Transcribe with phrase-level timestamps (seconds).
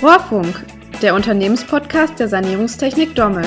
[0.00, 0.64] Rohrfunk,
[1.02, 3.44] der Unternehmenspodcast der Sanierungstechnik Dommel.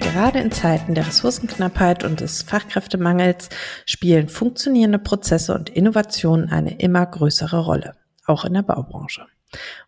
[0.00, 3.50] Gerade in Zeiten der Ressourcenknappheit und des Fachkräftemangels
[3.84, 7.92] spielen funktionierende Prozesse und Innovationen eine immer größere Rolle,
[8.24, 9.26] auch in der Baubranche.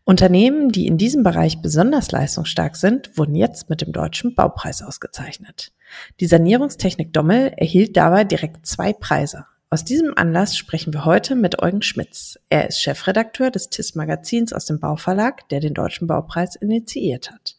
[0.04, 5.72] Unternehmen, die in diesem Bereich besonders leistungsstark sind, wurden jetzt mit dem Deutschen Baupreis ausgezeichnet.
[6.20, 9.46] Die Sanierungstechnik Dommel erhielt dabei direkt zwei Preise.
[9.70, 12.38] Aus diesem Anlass sprechen wir heute mit Eugen Schmitz.
[12.48, 17.56] Er ist Chefredakteur des TIS-Magazins aus dem Bauverlag, der den Deutschen Baupreis initiiert hat.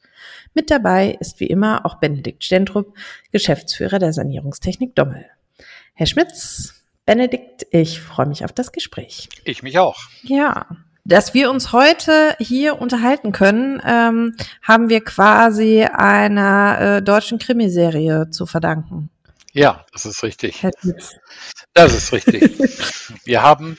[0.56, 2.98] Mit dabei ist wie immer auch Benedikt Stendrup,
[3.32, 5.24] Geschäftsführer der Sanierungstechnik Dommel.
[5.94, 9.30] Herr Schmitz, Benedikt, ich freue mich auf das Gespräch.
[9.46, 10.00] Ich mich auch.
[10.24, 10.66] Ja,
[11.06, 18.32] dass wir uns heute hier unterhalten können, ähm, haben wir quasi einer äh, deutschen Krimiserie
[18.32, 19.12] zu verdanken.
[19.54, 20.66] Ja, das ist richtig.
[21.74, 22.58] Das ist richtig.
[23.26, 23.78] Wir haben,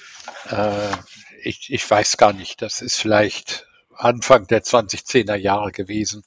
[0.51, 0.97] äh,
[1.43, 6.25] ich, ich weiß gar nicht, das ist vielleicht Anfang der 2010er Jahre gewesen,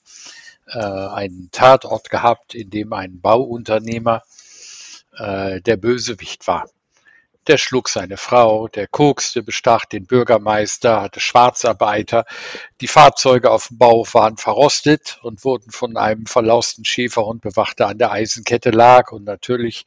[0.67, 4.23] äh, einen Tatort gehabt, in dem ein Bauunternehmer
[5.17, 6.69] äh, der Bösewicht war.
[7.47, 12.25] Der schlug seine Frau, der kokste, bestach den Bürgermeister, hatte Schwarzarbeiter.
[12.80, 17.88] Die Fahrzeuge auf dem Bau waren verrostet und wurden von einem verlausten Schäferhund bewacht, der
[17.88, 19.11] an der Eisenkette lag.
[19.11, 19.86] Und natürlich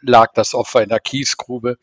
[0.00, 1.78] lag das Opfer in der Kiesgrube.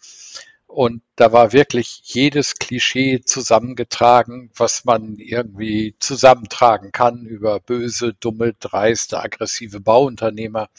[0.67, 8.53] Und da war wirklich jedes Klischee zusammengetragen, was man irgendwie zusammentragen kann über böse, dumme,
[8.53, 10.69] dreiste, aggressive Bauunternehmer.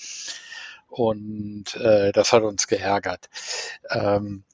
[0.93, 3.31] Und äh, das hat uns geärgert.
[3.89, 4.45] Ähm,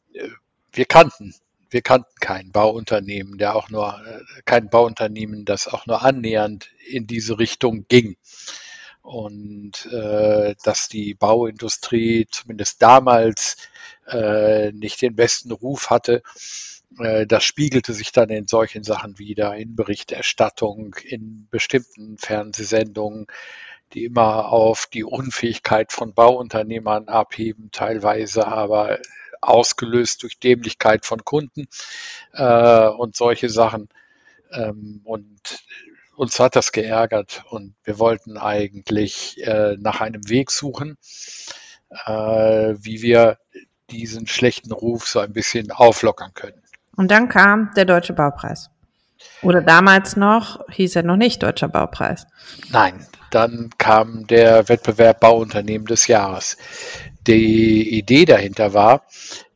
[0.70, 1.34] wir kannten,
[1.69, 7.08] wir kannten kein Bauunternehmen, der auch nur, äh, kein Bauunternehmen, das auch nur annähernd in
[7.08, 8.17] diese Richtung ging.
[9.03, 13.56] Und äh, dass die Bauindustrie zumindest damals
[14.06, 16.23] äh, nicht den besten Ruf hatte,
[17.00, 23.27] äh, das spiegelte sich dann in solchen Sachen wieder, in Berichterstattung, in bestimmten Fernsehsendungen,
[23.95, 28.99] die immer auf die Unfähigkeit von Bauunternehmern abheben, teilweise aber
[29.41, 31.69] ausgelöst durch Dämlichkeit von Kunden
[32.33, 33.89] äh, und solche Sachen.
[34.53, 35.61] Ähm, und
[36.17, 40.99] uns hat das geärgert und wir wollten eigentlich äh, nach einem Weg suchen,
[42.07, 43.39] äh, wie wir
[43.91, 46.61] diesen schlechten Ruf so ein bisschen auflockern können.
[46.97, 48.70] Und dann kam der Deutsche Baupreis.
[49.43, 52.27] Oder damals noch hieß er noch nicht Deutscher Baupreis.
[52.70, 56.56] Nein, dann kam der Wettbewerb Bauunternehmen des Jahres.
[57.27, 59.06] Die Idee dahinter war,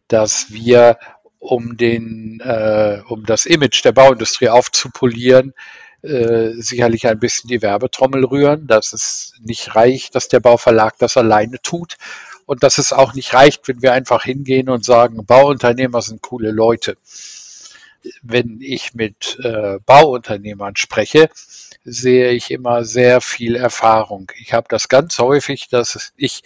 [0.08, 0.98] dass wir,
[1.38, 5.54] um, den, äh, um das Image der Bauindustrie aufzupolieren,
[6.02, 11.16] äh, sicherlich ein bisschen die Werbetrommel rühren, dass es nicht reicht, dass der Bauverlag das
[11.16, 11.96] alleine tut
[12.46, 16.50] und dass es auch nicht reicht, wenn wir einfach hingehen und sagen, Bauunternehmer sind coole
[16.50, 16.96] Leute.
[18.22, 21.28] Wenn ich mit äh, Bauunternehmern spreche,
[21.84, 24.30] sehe ich immer sehr viel Erfahrung.
[24.38, 26.42] Ich habe das ganz häufig, dass ich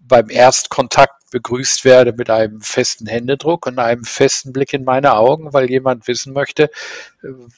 [0.00, 5.52] beim Erstkontakt begrüßt werde mit einem festen Händedruck und einem festen Blick in meine Augen,
[5.52, 6.70] weil jemand wissen möchte,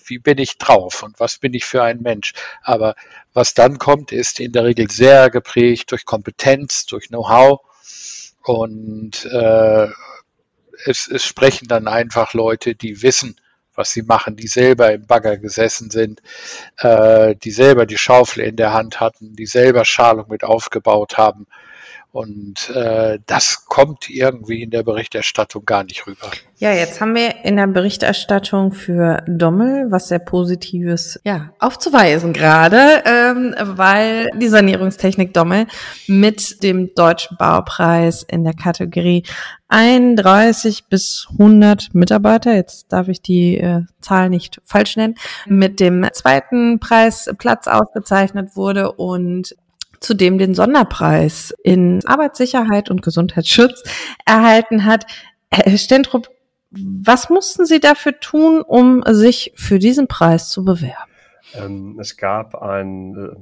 [0.04, 2.34] wie bin ich drauf und was bin ich für ein Mensch.
[2.62, 2.94] Aber
[3.32, 7.60] was dann kommt, ist in der Regel sehr geprägt durch Kompetenz, durch Know-how
[8.42, 9.88] und äh,
[10.86, 13.36] es, es sprechen dann einfach Leute, die wissen,
[13.74, 16.20] was sie machen, die selber im Bagger gesessen sind,
[16.78, 21.46] äh, die selber die Schaufel in der Hand hatten, die selber Schalung mit aufgebaut haben.
[22.12, 26.30] Und äh, das kommt irgendwie in der Berichterstattung gar nicht rüber.
[26.58, 33.02] Ja, jetzt haben wir in der Berichterstattung für Dommel was sehr Positives ja, aufzuweisen gerade,
[33.06, 35.66] ähm, weil die Sanierungstechnik Dommel
[36.06, 39.24] mit dem Deutschen Baupreis in der Kategorie
[39.68, 45.14] 31 bis 100 Mitarbeiter, jetzt darf ich die äh, Zahl nicht falsch nennen,
[45.46, 49.56] mit dem zweiten Preisplatz ausgezeichnet wurde und
[50.02, 53.82] zudem den Sonderpreis in Arbeitssicherheit und Gesundheitsschutz
[54.26, 55.06] erhalten hat.
[55.50, 56.28] Herr Stentrup,
[56.70, 61.10] was mussten Sie dafür tun, um sich für diesen Preis zu bewerben?
[61.54, 63.36] Ähm, es gab einen äh,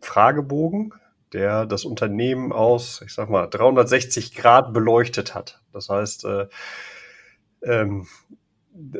[0.00, 0.94] Fragebogen,
[1.32, 5.60] der das Unternehmen aus, ich sag mal, 360 Grad beleuchtet hat.
[5.72, 6.46] Das heißt, äh,
[7.62, 8.06] ähm,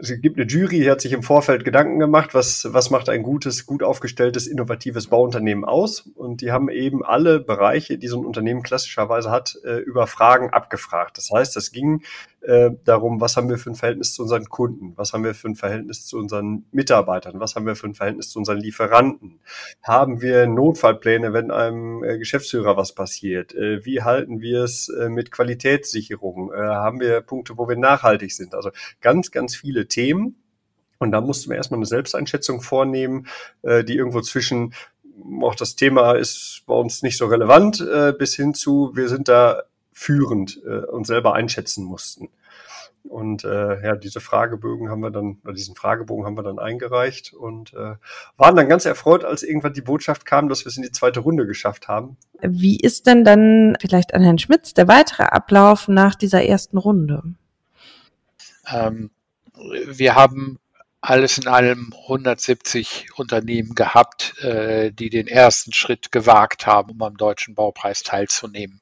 [0.01, 3.23] es gibt eine Jury, die hat sich im Vorfeld Gedanken gemacht, was, was macht ein
[3.23, 6.09] gutes, gut aufgestelltes, innovatives Bauunternehmen aus.
[6.15, 10.51] Und die haben eben alle Bereiche, die so ein Unternehmen klassischerweise hat, äh, über Fragen
[10.51, 11.19] abgefragt.
[11.19, 12.03] Das heißt, es ging
[12.43, 15.49] äh, darum, was haben wir für ein Verhältnis zu unseren Kunden, was haben wir für
[15.49, 19.41] ein Verhältnis zu unseren Mitarbeitern, was haben wir für ein Verhältnis zu unseren Lieferanten,
[19.83, 25.09] haben wir Notfallpläne, wenn einem äh, Geschäftsführer was passiert, äh, wie halten wir es äh,
[25.09, 28.71] mit Qualitätssicherung, äh, haben wir Punkte, wo wir nachhaltig sind, also
[29.01, 30.37] ganz, ganz viele Themen.
[30.99, 33.27] Und da mussten wir erstmal eine Selbsteinschätzung vornehmen,
[33.63, 34.75] äh, die irgendwo zwischen
[35.43, 39.29] auch das Thema ist bei uns nicht so relevant, äh, bis hin zu, wir sind
[39.29, 39.63] da
[40.00, 42.31] führend äh, und selber einschätzen mussten.
[43.05, 47.35] Und äh, ja, diese Fragebögen haben wir dann, oder diesen Fragebogen haben wir dann eingereicht
[47.35, 47.97] und äh,
[48.38, 51.20] waren dann ganz erfreut, als irgendwann die Botschaft kam, dass wir es in die zweite
[51.20, 52.17] Runde geschafft haben.
[52.41, 57.23] Wie ist denn dann vielleicht an Herrn Schmitz der weitere Ablauf nach dieser ersten Runde?
[58.73, 59.11] Ähm,
[59.87, 60.58] wir haben
[61.02, 67.17] alles in allem 170 Unternehmen gehabt, äh, die den ersten Schritt gewagt haben, um am
[67.17, 68.81] Deutschen Baupreis teilzunehmen.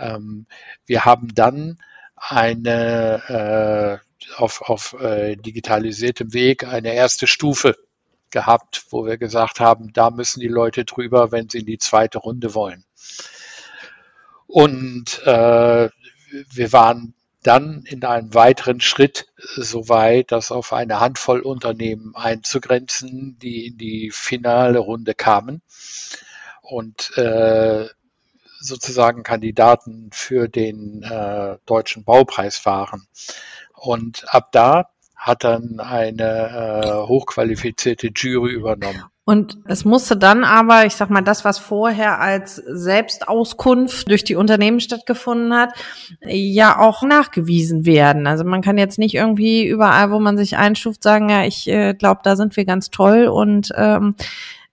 [0.00, 0.46] Ähm,
[0.86, 1.78] wir haben dann
[2.16, 7.76] eine äh, auf, auf äh, digitalisiertem Weg eine erste Stufe
[8.30, 12.18] gehabt, wo wir gesagt haben, da müssen die Leute drüber, wenn sie in die zweite
[12.18, 12.84] Runde wollen.
[14.46, 15.88] Und äh,
[16.52, 23.38] wir waren dann in einem weiteren Schritt so weit, das auf eine Handvoll Unternehmen einzugrenzen,
[23.40, 25.62] die in die finale Runde kamen
[26.62, 27.88] und äh,
[28.60, 33.06] sozusagen Kandidaten für den äh, deutschen Baupreis waren.
[33.74, 39.04] Und ab da hat dann eine äh, hochqualifizierte Jury übernommen.
[39.24, 44.34] Und es musste dann aber, ich sag mal, das, was vorher als Selbstauskunft durch die
[44.34, 45.72] Unternehmen stattgefunden hat,
[46.26, 48.26] ja auch nachgewiesen werden.
[48.26, 51.94] Also man kann jetzt nicht irgendwie überall, wo man sich einstuft, sagen, ja, ich äh,
[51.94, 54.16] glaube, da sind wir ganz toll und ähm,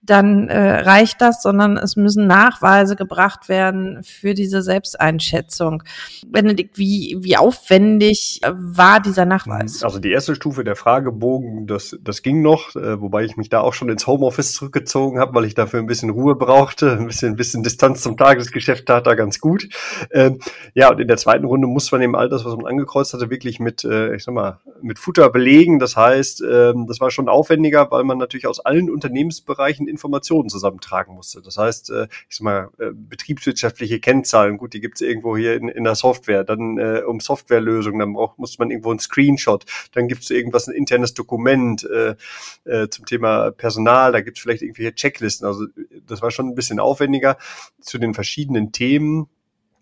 [0.09, 5.83] dann äh, reicht das, sondern es müssen Nachweise gebracht werden für diese Selbsteinschätzung.
[6.27, 9.83] Benedikt, wie, wie aufwendig war dieser Nachweis?
[9.83, 13.61] Also die erste Stufe der Fragebogen, das, das ging noch, äh, wobei ich mich da
[13.61, 17.33] auch schon ins Homeoffice zurückgezogen habe, weil ich dafür ein bisschen Ruhe brauchte, ein bisschen,
[17.33, 19.69] ein bisschen Distanz zum Tagesgeschäft tat da ganz gut.
[20.11, 20.39] Ähm,
[20.73, 23.29] ja, und in der zweiten Runde muss man eben all das, was man angekreuzt hatte,
[23.29, 25.79] wirklich mit, äh, ich sag mal, mit Futter belegen.
[25.79, 31.15] Das heißt, ähm, das war schon aufwendiger, weil man natürlich aus allen Unternehmensbereichen Informationen zusammentragen
[31.15, 31.41] musste.
[31.41, 35.55] Das heißt, äh, ich sag mal, äh, betriebswirtschaftliche Kennzahlen, gut, die gibt es irgendwo hier
[35.55, 36.43] in, in der Software.
[36.43, 39.65] Dann äh, um Softwarelösungen, dann braucht, muss man irgendwo einen Screenshot.
[39.93, 42.15] Dann gibt es irgendwas, ein internes Dokument äh,
[42.65, 44.11] äh, zum Thema Personal.
[44.11, 45.47] Da gibt es vielleicht irgendwelche Checklisten.
[45.47, 45.65] Also
[46.05, 47.37] das war schon ein bisschen aufwendiger
[47.81, 49.27] zu den verschiedenen Themen.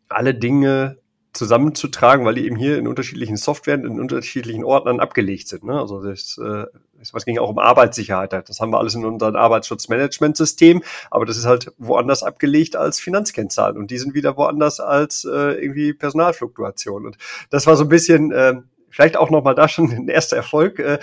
[0.07, 0.97] Alle Dinge
[1.35, 5.63] zusammenzutragen, weil die eben hier in unterschiedlichen Softwaren, in unterschiedlichen Ordnern abgelegt sind.
[5.63, 5.79] Ne?
[5.79, 6.65] Also das, äh,
[6.99, 8.33] es ging auch um Arbeitssicherheit.
[8.33, 13.77] Das haben wir alles in unserem Arbeitsschutzmanagementsystem, aber das ist halt woanders abgelegt als Finanzkennzahlen
[13.77, 17.05] und die sind wieder woanders als äh, irgendwie Personalfluktuation.
[17.05, 17.17] Und
[17.49, 18.55] das war so ein bisschen, äh,
[18.89, 20.79] vielleicht auch nochmal da schon ein erster Erfolg.
[20.79, 20.99] Äh,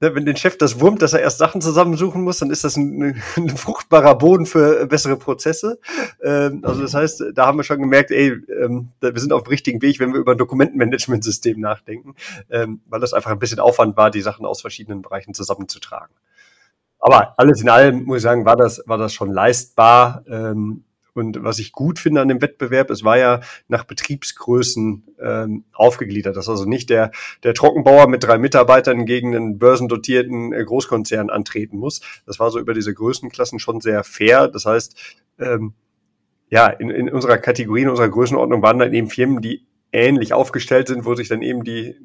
[0.00, 3.22] wenn den Chef das wurmt, dass er erst Sachen zusammensuchen muss, dann ist das ein,
[3.36, 5.78] ein fruchtbarer Boden für bessere Prozesse.
[6.22, 9.50] Ähm, also das heißt, da haben wir schon gemerkt, ey, ähm, wir sind auf dem
[9.50, 12.14] richtigen Weg, wenn wir über ein Dokumentenmanagementsystem nachdenken,
[12.50, 16.14] ähm, weil das einfach ein bisschen Aufwand war, die Sachen aus verschiedenen Bereichen zusammenzutragen.
[16.98, 20.22] Aber alles in allem muss ich sagen, war das, war das schon leistbar.
[20.28, 20.84] Ähm,
[21.14, 26.36] und was ich gut finde an dem Wettbewerb, es war ja nach Betriebsgrößen ähm, aufgegliedert.
[26.36, 27.10] Das ist also nicht der,
[27.42, 32.00] der Trockenbauer mit drei Mitarbeitern gegen einen börsendotierten äh, Großkonzern antreten muss.
[32.26, 34.48] Das war so über diese Größenklassen schon sehr fair.
[34.48, 34.96] Das heißt,
[35.38, 35.74] ähm,
[36.48, 40.88] ja, in, in unserer Kategorie, in unserer Größenordnung waren dann eben Firmen, die ähnlich aufgestellt
[40.88, 41.96] sind, wo sich dann eben die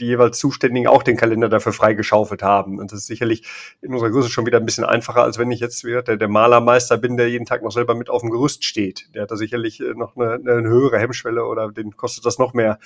[0.00, 2.78] die jeweils Zuständigen auch den Kalender dafür freigeschaufelt haben.
[2.78, 3.42] Und das ist sicherlich
[3.82, 6.28] in unserer Größe schon wieder ein bisschen einfacher, als wenn ich jetzt wieder der, der
[6.28, 9.14] Malermeister bin, der jeden Tag noch selber mit auf dem Gerüst steht.
[9.14, 12.54] Der hat da sicherlich äh, noch eine, eine höhere Hemmschwelle oder den kostet das noch
[12.54, 12.78] mehr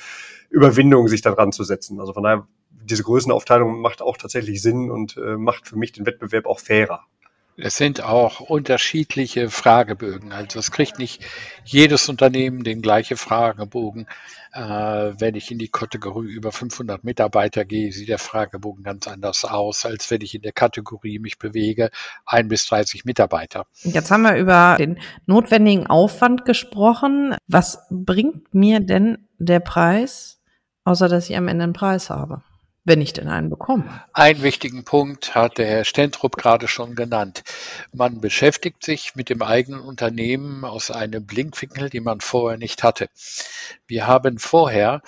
[0.50, 2.00] Überwindung, sich da dran zu setzen.
[2.00, 6.06] Also von daher, diese Größenaufteilung macht auch tatsächlich Sinn und äh, macht für mich den
[6.06, 7.06] Wettbewerb auch fairer.
[7.56, 10.32] Es sind auch unterschiedliche Fragebögen.
[10.32, 11.22] Also es kriegt nicht
[11.64, 14.06] jedes Unternehmen den gleichen Fragebogen.
[14.52, 19.44] Äh, wenn ich in die Kategorie über 500 Mitarbeiter gehe, sieht der Fragebogen ganz anders
[19.44, 21.90] aus, als wenn ich in der Kategorie mich bewege,
[22.24, 23.66] ein bis 30 Mitarbeiter.
[23.82, 27.36] Jetzt haben wir über den notwendigen Aufwand gesprochen.
[27.46, 30.40] Was bringt mir denn der Preis,
[30.84, 32.42] außer dass ich am Ende einen Preis habe?
[32.84, 34.02] Wenn ich denn einen bekomme.
[34.12, 37.44] Einen wichtigen Punkt hat der Herr Stentrup gerade schon genannt.
[37.92, 43.08] Man beschäftigt sich mit dem eigenen Unternehmen aus einem Blinkwinkel, den man vorher nicht hatte.
[43.86, 45.02] Wir haben vorher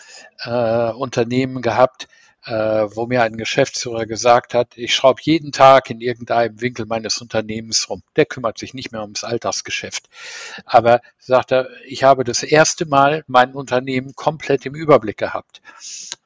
[0.45, 2.09] äh, Unternehmen gehabt,
[2.47, 7.89] wo mir ein Geschäftsführer gesagt hat, ich schraube jeden Tag in irgendeinem Winkel meines Unternehmens
[7.89, 8.03] rum.
[8.17, 10.09] Der kümmert sich nicht mehr ums Alltagsgeschäft.
[10.65, 15.63] Aber sagt er, ich habe das erste Mal mein Unternehmen komplett im Überblick gehabt.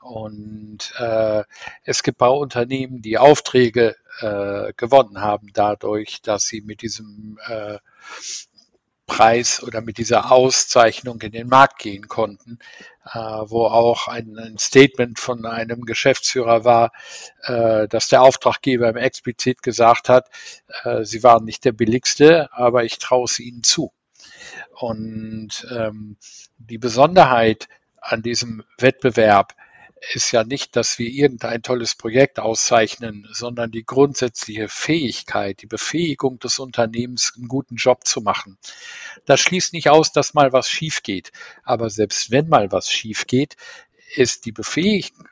[0.01, 1.45] Und äh,
[1.85, 7.79] es gibt Bauunternehmen, die Aufträge äh, gewonnen haben dadurch, dass sie mit diesem äh,
[9.09, 12.61] Preis oder mit dieser Auszeichnung in den Markt gehen konnten,
[13.13, 16.93] äh, wo auch ein, ein, Statement von einem Geschäftsführer war,
[17.43, 20.29] äh, dass der Auftraggeber ihm explizit gesagt hat,
[20.85, 23.93] äh, sie waren nicht der billigste, aber ich traue es ihnen zu.
[24.73, 26.17] Und ähm,
[26.59, 27.67] die Besonderheit
[28.01, 29.55] an diesem Wettbewerb
[30.13, 36.39] ist ja nicht, dass wir irgendein tolles Projekt auszeichnen, sondern die grundsätzliche Fähigkeit, die Befähigung
[36.39, 38.59] des Unternehmens, einen guten Job zu machen.
[39.27, 41.33] Das schließt nicht aus, dass mal was schief geht.
[41.65, 43.57] Aber selbst wenn mal was schief geht,
[44.15, 45.29] ist die Befähigung,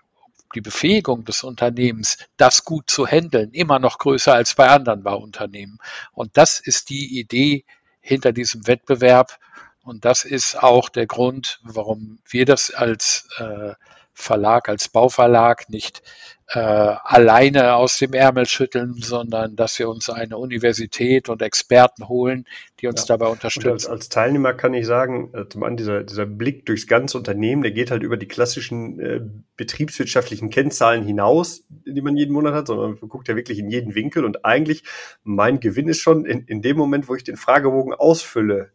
[0.54, 5.78] die Befähigung des Unternehmens, das gut zu handeln, immer noch größer als bei anderen Bauunternehmen.
[6.12, 7.64] Und das ist die Idee
[8.00, 9.38] hinter diesem Wettbewerb.
[9.82, 13.74] Und das ist auch der Grund, warum wir das als äh,
[14.16, 16.02] Verlag, als Bauverlag nicht
[16.48, 22.46] äh, alleine aus dem Ärmel schütteln, sondern dass wir uns eine Universität und Experten holen,
[22.80, 23.16] die uns ja.
[23.16, 23.72] dabei unterstützen.
[23.72, 27.62] Als, als, Teilnehmer kann ich sagen, äh, zum einen dieser, dieser Blick durchs ganze Unternehmen,
[27.62, 29.20] der geht halt über die klassischen äh,
[29.56, 33.94] betriebswirtschaftlichen Kennzahlen hinaus, die man jeden Monat hat, sondern man guckt ja wirklich in jeden
[33.94, 34.84] Winkel und eigentlich
[35.24, 38.70] mein Gewinn ist schon in, in dem Moment, wo ich den Fragebogen ausfülle,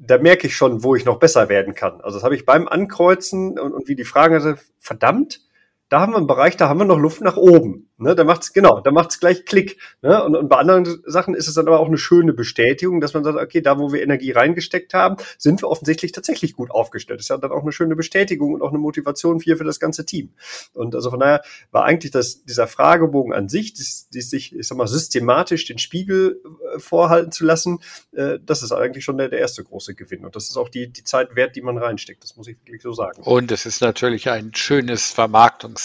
[0.00, 2.00] da merke ich schon, wo ich noch besser werden kann.
[2.00, 5.42] Also das habe ich beim Ankreuzen und, und wie die Fragen, also verdammt,
[5.90, 7.88] da haben wir einen Bereich, da haben wir noch Luft nach oben.
[7.98, 9.76] Ne, da macht's genau, da macht's gleich Klick.
[10.00, 10.24] Ne?
[10.24, 13.24] Und, und bei anderen Sachen ist es dann aber auch eine schöne Bestätigung, dass man
[13.24, 17.18] sagt, okay, da wo wir Energie reingesteckt haben, sind wir offensichtlich tatsächlich gut aufgestellt.
[17.18, 19.80] Das ist ja dann auch eine schöne Bestätigung und auch eine Motivation für, für das
[19.80, 20.30] ganze Team.
[20.72, 21.42] Und also von daher
[21.72, 25.78] war eigentlich das, dieser Fragebogen an sich, die, die sich, ich sag mal, systematisch den
[25.78, 26.40] Spiegel
[26.74, 27.80] äh, vorhalten zu lassen,
[28.12, 30.24] äh, das ist eigentlich schon der, der erste große Gewinn.
[30.24, 32.22] Und das ist auch die, die Zeit wert, die man reinsteckt.
[32.22, 33.20] Das muss ich wirklich so sagen.
[33.24, 35.79] Und es ist natürlich ein schönes Vermarktungs-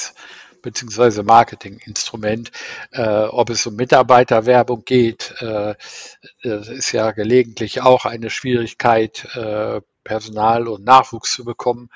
[0.62, 2.52] beziehungsweise Marketinginstrument.
[2.92, 5.76] Äh, ob es um Mitarbeiterwerbung geht, äh,
[6.44, 11.90] das ist ja gelegentlich auch eine Schwierigkeit, äh, Personal und Nachwuchs zu bekommen,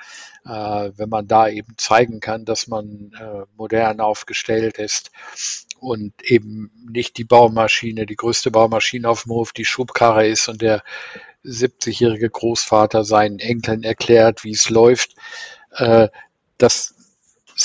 [0.44, 0.50] äh,
[0.98, 5.12] wenn man da eben zeigen kann, dass man äh, modern aufgestellt ist
[5.80, 10.62] und eben nicht die Baumaschine, die größte Baumaschine auf dem Hof, die Schubkarre ist und
[10.62, 10.84] der
[11.46, 15.16] 70-jährige Großvater seinen Enkeln erklärt, wie es läuft.
[15.72, 16.10] Äh,
[16.58, 16.96] das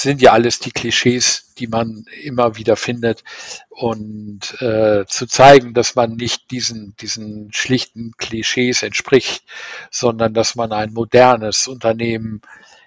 [0.02, 3.22] sind ja alles die Klischees, die man immer wieder findet.
[3.68, 9.44] Und äh, zu zeigen, dass man nicht diesen, diesen schlichten Klischees entspricht,
[9.90, 12.40] sondern dass man ein modernes Unternehmen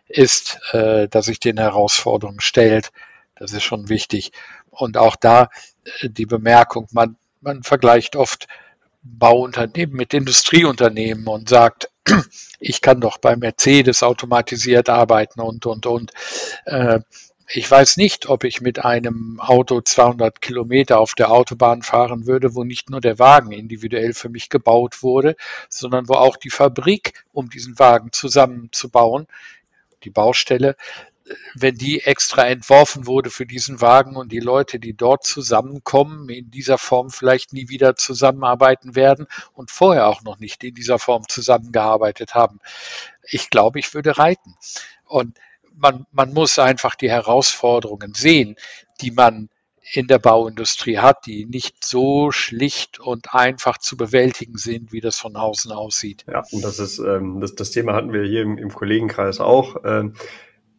[0.07, 2.91] ist, äh, das sich den Herausforderungen stellt,
[3.35, 4.31] das ist schon wichtig.
[4.69, 5.49] Und auch da
[6.01, 8.47] äh, die Bemerkung, man, man vergleicht oft
[9.01, 11.89] Bauunternehmen mit Industrieunternehmen und sagt,
[12.59, 16.11] ich kann doch bei Mercedes automatisiert arbeiten und, und, und.
[16.65, 16.99] Äh,
[17.49, 22.55] ich weiß nicht, ob ich mit einem Auto 200 Kilometer auf der Autobahn fahren würde,
[22.55, 25.37] wo nicht nur der Wagen individuell für mich gebaut wurde,
[25.69, 29.27] sondern wo auch die Fabrik, um diesen Wagen zusammenzubauen,
[30.03, 30.75] die Baustelle,
[31.55, 36.51] wenn die extra entworfen wurde für diesen Wagen und die Leute, die dort zusammenkommen, in
[36.51, 41.23] dieser Form vielleicht nie wieder zusammenarbeiten werden und vorher auch noch nicht in dieser Form
[41.27, 42.59] zusammengearbeitet haben.
[43.29, 44.55] Ich glaube, ich würde reiten.
[45.05, 45.37] Und
[45.75, 48.55] man, man muss einfach die Herausforderungen sehen,
[49.01, 49.49] die man
[49.93, 55.17] in der Bauindustrie hat, die nicht so schlicht und einfach zu bewältigen sind, wie das
[55.17, 56.25] von außen aussieht.
[56.27, 59.77] Ja, und das ist ähm, das, das Thema hatten wir hier im, im Kollegenkreis auch.
[59.85, 60.13] Ähm,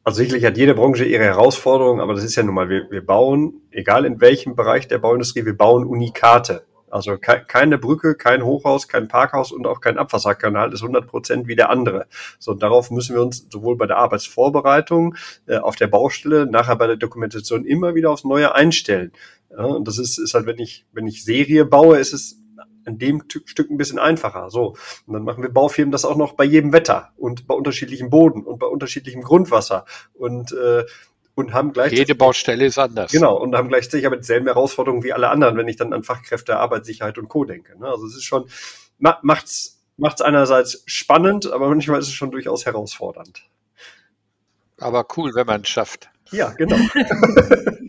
[0.08, 3.04] also sicherlich hat jede Branche ihre Herausforderungen, aber das ist ja nun mal, wir, wir
[3.04, 6.64] bauen, egal in welchem Bereich der Bauindustrie, wir bauen Unikate.
[6.88, 11.46] Also ke keine Brücke, kein Hochhaus, kein Parkhaus und auch kein Abwasserkanal ist 100 Prozent
[11.46, 12.06] wie der andere.
[12.38, 15.14] So, darauf müssen wir uns sowohl bei der Arbeitsvorbereitung,
[15.46, 19.12] äh, auf der Baustelle, nachher bei der Dokumentation immer wieder aufs Neue einstellen.
[19.50, 22.40] Ja, und das ist, ist halt, wenn ich, wenn ich Serie baue, ist es
[22.88, 24.50] in dem Stück ein bisschen einfacher.
[24.50, 24.76] So.
[25.06, 28.42] Und dann machen wir Baufirmen das auch noch bei jedem Wetter und bei unterschiedlichem Boden
[28.44, 30.84] und bei unterschiedlichem Grundwasser und, äh,
[31.34, 31.92] und haben gleich.
[31.92, 33.12] Jede Baustelle ist anders.
[33.12, 33.36] Genau.
[33.36, 37.18] Und haben gleichzeitig aber dieselben Herausforderungen wie alle anderen, wenn ich dann an Fachkräfte, Arbeitssicherheit
[37.18, 37.44] und Co.
[37.44, 37.78] denke.
[37.78, 37.86] Ne?
[37.86, 38.48] Also es ist schon,
[38.98, 43.42] macht's, macht's einerseits spannend, aber manchmal ist es schon durchaus herausfordernd.
[44.80, 46.10] Aber cool, wenn man es schafft.
[46.30, 46.76] Ja, genau.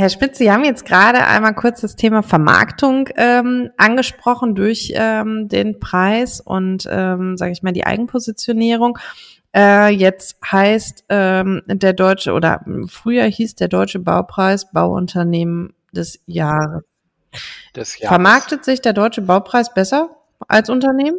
[0.00, 5.46] Herr Spitz, Sie haben jetzt gerade einmal kurz das Thema Vermarktung ähm, angesprochen durch ähm,
[5.46, 8.98] den Preis und, ähm, sage ich mal, die Eigenpositionierung.
[9.54, 16.82] Äh, jetzt heißt ähm, der deutsche oder früher hieß der deutsche Baupreis Bauunternehmen des Jahres.
[17.76, 18.08] Des Jahres.
[18.08, 20.16] Vermarktet sich der deutsche Baupreis besser
[20.48, 21.18] als Unternehmen?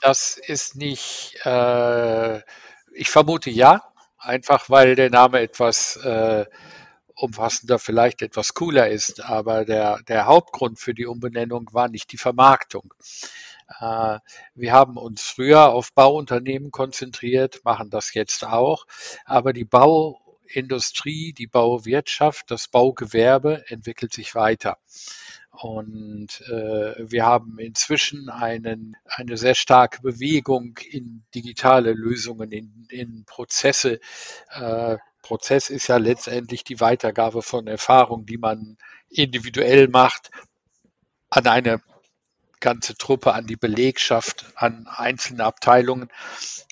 [0.00, 2.40] Das ist nicht, äh,
[2.92, 3.91] ich vermute ja,
[4.22, 6.46] einfach weil der Name etwas äh,
[7.14, 9.22] umfassender, vielleicht etwas cooler ist.
[9.22, 12.94] Aber der, der Hauptgrund für die Umbenennung war nicht die Vermarktung.
[13.80, 14.18] Äh,
[14.54, 18.86] wir haben uns früher auf Bauunternehmen konzentriert, machen das jetzt auch.
[19.24, 24.78] Aber die Bauindustrie, die Bauwirtschaft, das Baugewerbe entwickelt sich weiter.
[25.52, 33.24] Und äh, wir haben inzwischen einen, eine sehr starke Bewegung in digitale Lösungen, in, in
[33.26, 34.00] Prozesse.
[34.50, 38.78] Äh, Prozess ist ja letztendlich die Weitergabe von Erfahrungen, die man
[39.08, 40.30] individuell macht,
[41.30, 41.82] an eine
[42.60, 46.08] ganze Truppe, an die Belegschaft, an einzelne Abteilungen.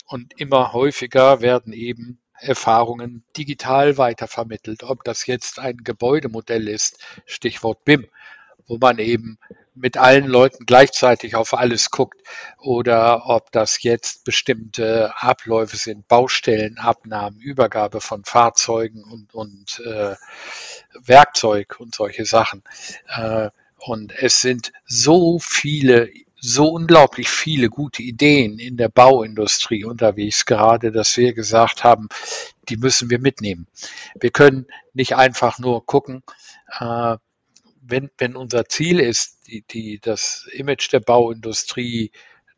[0.06, 4.82] Und immer häufiger werden eben Erfahrungen digital weitervermittelt.
[4.84, 8.06] Ob das jetzt ein Gebäudemodell ist, Stichwort BIM,
[8.70, 9.36] wo man eben
[9.74, 12.22] mit allen Leuten gleichzeitig auf alles guckt
[12.58, 20.14] oder ob das jetzt bestimmte Abläufe sind, Baustellenabnahmen, Übergabe von Fahrzeugen und, und äh,
[21.04, 22.62] Werkzeug und solche Sachen.
[23.08, 26.08] Äh, und es sind so viele,
[26.40, 32.08] so unglaublich viele gute Ideen in der Bauindustrie unterwegs gerade, dass wir gesagt haben,
[32.68, 33.66] die müssen wir mitnehmen.
[34.20, 36.22] Wir können nicht einfach nur gucken,
[36.78, 37.16] äh,
[37.90, 42.12] wenn, wenn unser Ziel ist, die, die, das Image der Bauindustrie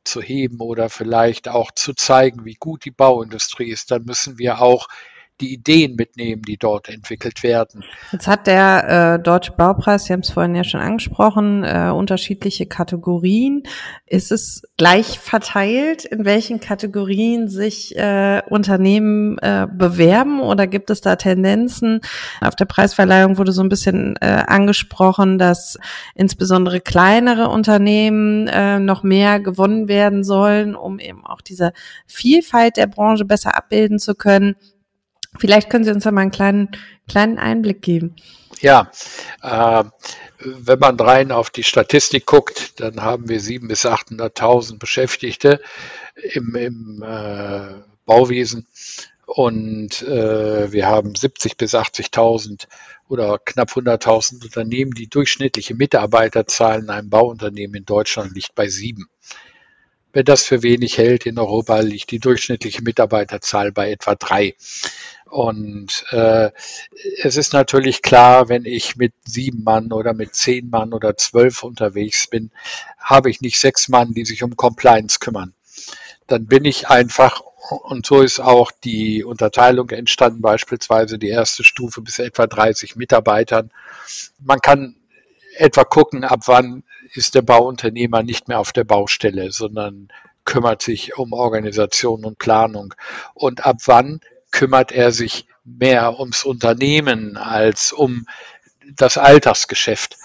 [0.04, 4.60] zu heben oder vielleicht auch zu zeigen, wie gut die Bauindustrie ist, dann müssen wir
[4.60, 4.88] auch
[5.40, 7.84] die Ideen mitnehmen, die dort entwickelt werden.
[8.12, 12.66] Jetzt hat der äh, Deutsche Baupreis, Sie haben es vorhin ja schon angesprochen, äh, unterschiedliche
[12.66, 13.64] Kategorien.
[14.06, 21.00] Ist es gleich verteilt, in welchen Kategorien sich äh, Unternehmen äh, bewerben oder gibt es
[21.00, 22.00] da Tendenzen?
[22.40, 25.78] Auf der Preisverleihung wurde so ein bisschen äh, angesprochen, dass
[26.14, 31.72] insbesondere kleinere Unternehmen äh, noch mehr gewonnen werden sollen, um eben auch diese
[32.06, 34.56] Vielfalt der Branche besser abbilden zu können.
[35.38, 36.68] Vielleicht können Sie uns da mal einen kleinen,
[37.08, 38.16] kleinen Einblick geben.
[38.60, 38.90] Ja,
[39.42, 39.84] äh,
[40.38, 45.60] wenn man rein auf die Statistik guckt, dann haben wir 700.000 bis 800.000 Beschäftigte
[46.32, 48.66] im, im äh, Bauwesen
[49.26, 52.66] und äh, wir haben 70 bis 80.000
[53.08, 54.92] oder knapp 100.000 Unternehmen.
[54.92, 59.08] Die durchschnittliche Mitarbeiterzahl in einem Bauunternehmen in Deutschland liegt bei sieben.
[60.12, 64.54] Wenn das für wenig hält in Europa, liegt die durchschnittliche Mitarbeiterzahl bei etwa drei.
[65.32, 66.50] Und äh,
[67.22, 71.62] es ist natürlich klar, wenn ich mit sieben Mann oder mit zehn Mann oder zwölf
[71.62, 72.50] unterwegs bin,
[72.98, 75.54] habe ich nicht sechs Mann, die sich um Compliance kümmern.
[76.26, 82.02] Dann bin ich einfach, und so ist auch die Unterteilung entstanden, beispielsweise die erste Stufe
[82.02, 83.70] bis etwa 30 Mitarbeitern.
[84.38, 84.96] Man kann
[85.56, 86.82] etwa gucken, ab wann
[87.14, 90.08] ist der Bauunternehmer nicht mehr auf der Baustelle, sondern
[90.44, 92.92] kümmert sich um Organisation und Planung.
[93.32, 94.20] Und ab wann
[94.52, 98.26] kümmert er sich mehr ums Unternehmen als um
[98.96, 100.16] das Alltagsgeschäft.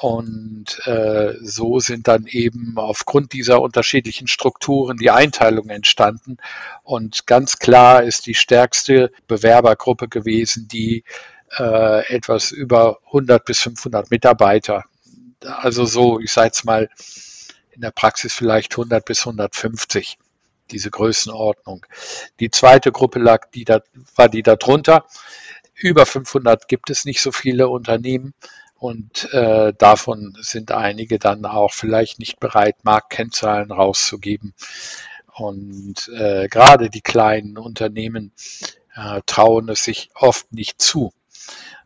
[0.00, 6.38] Und äh, so sind dann eben aufgrund dieser unterschiedlichen Strukturen die Einteilungen entstanden.
[6.84, 11.04] Und ganz klar ist die stärkste Bewerbergruppe gewesen, die
[11.58, 14.84] äh, etwas über 100 bis 500 Mitarbeiter,
[15.44, 16.88] also so, ich sage jetzt mal
[17.72, 20.18] in der Praxis vielleicht 100 bis 150
[20.72, 21.86] diese Größenordnung.
[22.40, 23.80] Die zweite Gruppe lag, die da,
[24.16, 25.06] war die darunter.
[25.74, 28.34] Über 500 gibt es nicht so viele Unternehmen
[28.80, 34.54] und äh, davon sind einige dann auch vielleicht nicht bereit, Marktkennzahlen rauszugeben.
[35.34, 38.32] Und äh, gerade die kleinen Unternehmen
[38.94, 41.12] äh, trauen es sich oft nicht zu.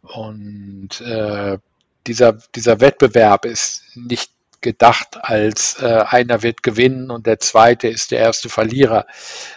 [0.02, 1.58] Und äh,
[2.06, 4.30] dieser, dieser Wettbewerb ist nicht
[4.64, 9.06] gedacht als äh, einer wird gewinnen und der zweite ist der erste Verlierer,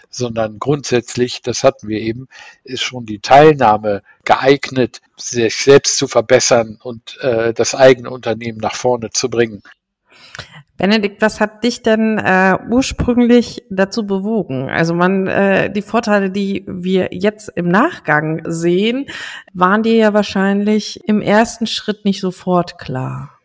[0.09, 2.27] sondern grundsätzlich, das hatten wir eben,
[2.65, 8.75] ist schon die Teilnahme geeignet, sich selbst zu verbessern und äh, das eigene Unternehmen nach
[8.75, 9.63] vorne zu bringen.
[10.75, 14.69] Benedikt, was hat dich denn äh, ursprünglich dazu bewogen?
[14.69, 19.07] Also man, äh, die Vorteile, die wir jetzt im Nachgang sehen,
[19.53, 23.36] waren dir ja wahrscheinlich im ersten Schritt nicht sofort klar.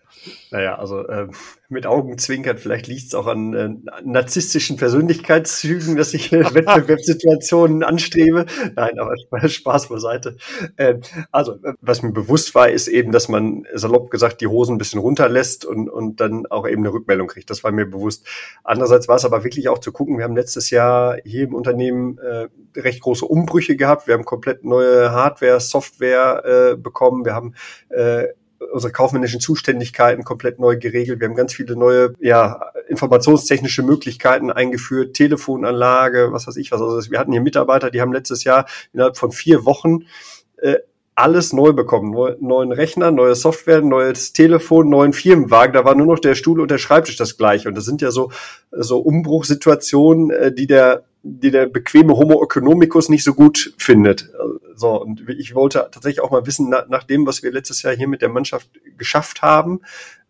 [0.53, 1.29] Naja, also äh,
[1.71, 3.71] mit Augenzwinkern, vielleicht liegt es auch an äh,
[4.05, 8.45] narzisstischen Persönlichkeitszügen, dass ich äh, Wettbewerbssituationen anstrebe.
[8.77, 9.15] Nein, aber
[9.49, 10.37] Spaß beiseite.
[10.77, 10.97] Äh,
[11.31, 15.01] also, was mir bewusst war, ist eben, dass man salopp gesagt die Hosen ein bisschen
[15.01, 17.49] runterlässt und, und dann auch eben eine Rückmeldung kriegt.
[17.49, 18.27] Das war mir bewusst.
[18.63, 22.19] Andererseits war es aber wirklich auch zu gucken, wir haben letztes Jahr hier im Unternehmen
[22.19, 24.07] äh, recht große Umbrüche gehabt.
[24.07, 27.25] Wir haben komplett neue Hardware, Software äh, bekommen.
[27.25, 27.55] Wir haben
[27.89, 28.27] äh,
[28.73, 31.21] unsere kaufmännischen Zuständigkeiten komplett neu geregelt.
[31.21, 36.81] Wir haben ganz viele neue, ja, informationstechnische Möglichkeiten eingeführt, Telefonanlage, was weiß ich was.
[36.81, 40.05] Also wir hatten hier Mitarbeiter, die haben letztes Jahr innerhalb von vier Wochen
[40.59, 40.77] äh,
[41.15, 42.11] alles neu bekommen.
[42.11, 45.75] Neu, neuen Rechner, neue Software, neues Telefon, neuen Firmenwagen.
[45.75, 47.69] Da war nur noch der Stuhl und der Schreibtisch das gleiche.
[47.69, 48.33] Und das sind ja so,
[48.71, 54.31] so Umbruchssituationen, äh, die der die der bequeme Homo economicus nicht so gut findet.
[54.75, 57.95] So, und ich wollte tatsächlich auch mal wissen, nach, nach dem, was wir letztes Jahr
[57.95, 59.81] hier mit der Mannschaft geschafft haben,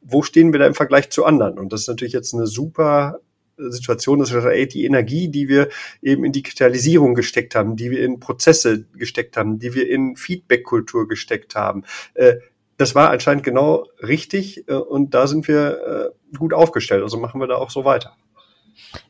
[0.03, 1.59] wo stehen wir da im Vergleich zu anderen?
[1.59, 3.21] Und das ist natürlich jetzt eine super
[3.57, 5.69] Situation, dass wir die Energie, die wir
[6.01, 11.09] eben in Digitalisierung gesteckt haben, die wir in Prozesse gesteckt haben, die wir in Feedback-Kultur
[11.09, 12.37] gesteckt haben, äh,
[12.79, 17.03] das war anscheinend genau richtig äh, und da sind wir äh, gut aufgestellt.
[17.03, 18.17] Also machen wir da auch so weiter.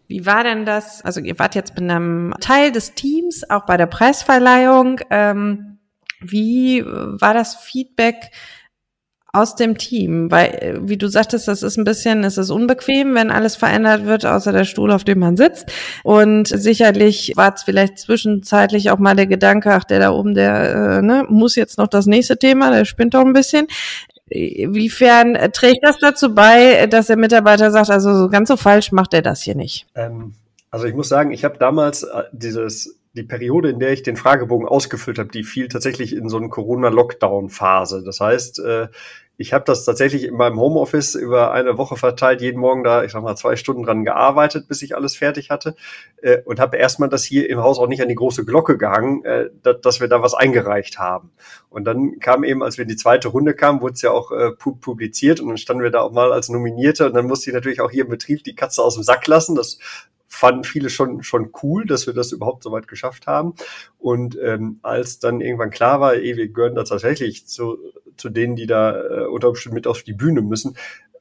[0.09, 1.03] Wie war denn das?
[1.03, 5.01] Also ihr wart jetzt mit einem Teil des Teams, auch bei der Preisverleihung.
[5.11, 5.79] Ähm,
[6.20, 8.31] wie war das Feedback
[9.33, 10.31] aus dem Team?
[10.31, 14.27] Weil, wie du sagtest, das ist ein bisschen, es ist unbequem, wenn alles verändert wird,
[14.27, 15.72] außer der Stuhl, auf dem man sitzt.
[16.05, 20.98] Und sicherlich war es vielleicht zwischenzeitlich auch mal der Gedanke, ach, der da oben, der
[20.98, 23.66] äh, ne, muss jetzt noch das nächste Thema, der spinnt doch ein bisschen.
[24.33, 29.14] Inwiefern trägt das dazu bei, dass der Mitarbeiter sagt, also so ganz so falsch macht
[29.14, 29.87] er das hier nicht?
[29.95, 30.35] Ähm,
[30.71, 34.16] also ich muss sagen, ich habe damals äh, dieses die Periode, in der ich den
[34.16, 38.03] Fragebogen ausgefüllt habe, die fiel tatsächlich in so eine Corona-Lockdown-Phase.
[38.05, 38.88] Das heißt, äh,
[39.38, 43.12] ich habe das tatsächlich in meinem Homeoffice über eine Woche verteilt, jeden Morgen da, ich
[43.12, 45.75] sag mal, zwei Stunden dran gearbeitet, bis ich alles fertig hatte.
[46.21, 49.25] Äh, und habe erstmal das hier im Haus auch nicht an die große Glocke gehangen,
[49.25, 51.33] äh, dass wir da was eingereicht haben.
[51.71, 54.31] Und dann kam eben, als wir in die zweite Runde kamen, wurde es ja auch
[54.33, 57.55] äh, publiziert und dann standen wir da auch mal als Nominierte und dann musste ich
[57.55, 59.57] natürlich auch hier im Betrieb die Katze aus dem Sack lassen.
[59.57, 59.79] Das
[60.33, 63.55] fanden viele schon, schon cool, dass wir das überhaupt so weit geschafft haben.
[63.99, 67.77] Und ähm, als dann irgendwann klar war, ey, wir gehören da tatsächlich zu,
[68.16, 70.77] zu denen, die da äh, unter Umständen mit auf die Bühne müssen,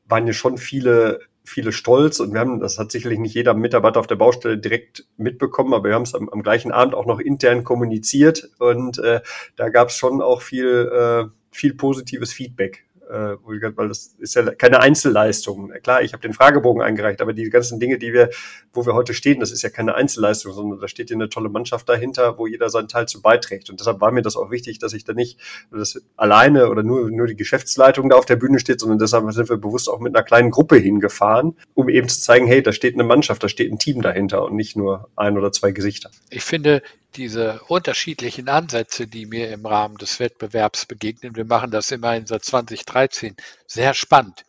[0.06, 2.22] waren ja schon viele viele stolz.
[2.22, 5.90] Und wir haben, das hat sicherlich nicht jeder Mitarbeiter auf der Baustelle direkt mitbekommen, aber
[5.90, 8.50] wir haben es am, am gleichen Abend auch noch intern kommuniziert.
[8.60, 9.22] Und äh,
[9.58, 13.38] da gab es schon auch viel, äh, viel positives Feedback äh,
[13.76, 15.72] weil das ist ja keine Einzelleistung.
[15.84, 18.30] Klar, ich habe den Fragebogen eingereicht, aber die ganzen Dinge, die wir,
[18.74, 21.50] wo wir heute stehen, das ist ja keine Einzelleistung, sondern da steht ja eine tolle
[21.50, 23.70] Mannschaft dahinter, wo jeder seinen Teil zu beiträgt.
[23.70, 25.40] Und deshalb war mir das auch wichtig, dass ich da nicht
[25.72, 29.50] das alleine oder nur, nur die Geschäftsleitung da auf der Bühne steht, sondern deshalb sind
[29.50, 32.94] wir bewusst auch mit einer kleinen Gruppe hingefahren, um eben zu zeigen, hey, da steht
[32.94, 36.12] eine Mannschaft, da steht ein Team dahinter und nicht nur ein oder zwei Gesichter.
[36.30, 36.82] Ich finde,
[37.16, 42.46] diese unterschiedlichen Ansätze, die mir im Rahmen des Wettbewerbs begegnen, wir machen das immerhin seit
[43.10, 43.36] 2013,
[43.66, 44.44] sehr spannend.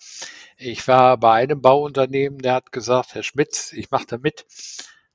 [0.56, 4.46] Ich war bei einem Bauunternehmen, der hat gesagt, Herr Schmitz, ich mache da mit,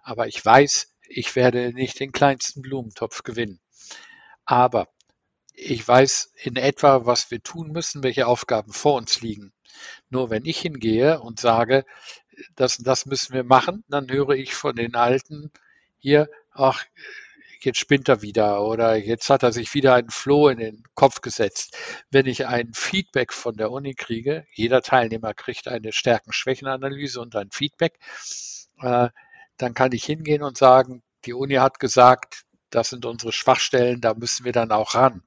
[0.02, 3.60] aber ich weiß, ich werde nicht den kleinsten Blumentopf gewinnen.
[4.46, 4.88] Aber
[5.54, 9.54] ich weiß in etwa, was wir tun müssen, welche Aufgaben vor uns liegen.
[10.10, 11.86] Nur wenn ich hingehe und sage,
[12.56, 15.52] das, das müssen wir machen, dann höre ich von den Alten
[15.98, 16.86] hier, ach,
[17.66, 21.22] jetzt spinnt er wieder oder jetzt hat er sich wieder einen Floh in den Kopf
[21.22, 21.78] gesetzt.
[22.12, 27.52] Wenn ich ein Feedback von der Uni kriege, jeder Teilnehmer kriegt eine Stärken-Schwächen-Analyse und ein
[27.52, 28.00] Feedback,
[28.82, 29.10] äh,
[29.58, 34.14] dann kann ich hingehen und sagen, die Uni hat gesagt, das sind unsere Schwachstellen, da
[34.14, 35.24] müssen wir dann auch ran.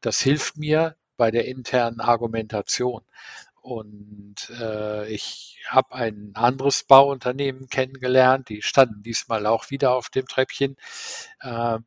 [0.00, 3.02] Das hilft mir bei der internen Argumentation.
[3.66, 10.24] Und äh, ich habe ein anderes Bauunternehmen kennengelernt, die standen diesmal auch wieder auf dem
[10.26, 10.76] Treppchen.
[11.40, 11.80] Äh,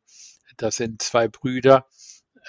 [0.58, 1.86] das sind zwei Brüder,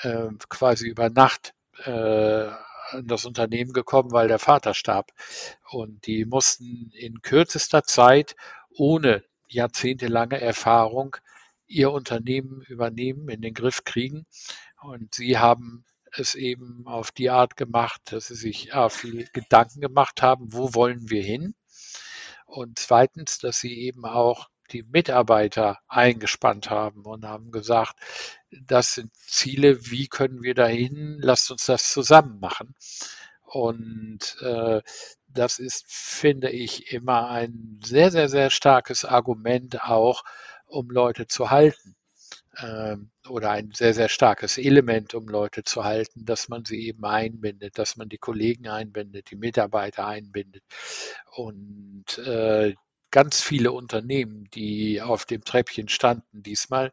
[0.01, 1.53] äh, quasi über Nacht
[1.85, 2.47] äh,
[2.91, 5.13] in das Unternehmen gekommen, weil der Vater starb.
[5.69, 8.35] Und die mussten in kürzester Zeit
[8.69, 11.15] ohne jahrzehntelange Erfahrung
[11.67, 14.25] ihr Unternehmen übernehmen, in den Griff kriegen.
[14.81, 15.85] Und sie haben
[16.17, 20.73] es eben auf die Art gemacht, dass sie sich ja, viel Gedanken gemacht haben, wo
[20.73, 21.55] wollen wir hin?
[22.45, 27.95] Und zweitens, dass sie eben auch die Mitarbeiter eingespannt haben und haben gesagt,
[28.51, 32.75] das sind Ziele, wie können wir dahin, lasst uns das zusammen machen.
[33.41, 34.81] Und äh,
[35.27, 40.23] das ist, finde ich, immer ein sehr, sehr, sehr starkes Argument auch,
[40.67, 41.95] um Leute zu halten.
[42.57, 47.05] Äh, oder ein sehr, sehr starkes Element, um Leute zu halten, dass man sie eben
[47.05, 50.63] einbindet, dass man die Kollegen einbindet, die Mitarbeiter einbindet.
[51.35, 52.75] Und äh,
[53.11, 56.91] ganz viele Unternehmen, die auf dem Treppchen standen diesmal,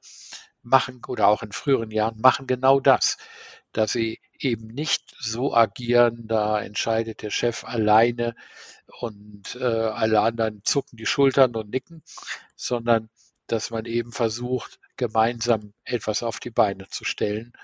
[0.63, 3.17] machen oder auch in früheren Jahren machen genau das,
[3.73, 8.35] dass sie eben nicht so agieren, da entscheidet der Chef alleine
[9.01, 12.03] und äh, alle anderen zucken die Schultern und nicken,
[12.57, 13.09] sondern
[13.47, 17.55] dass man eben versucht, gemeinsam etwas auf die Beine zu stellen